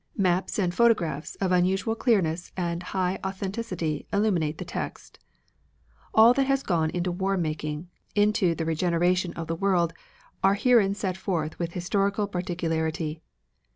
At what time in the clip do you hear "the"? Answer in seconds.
4.57-4.65, 8.55-8.65, 9.45-9.55